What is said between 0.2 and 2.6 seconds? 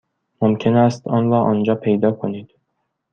ممکن است آن را آنجا پیدا کنید.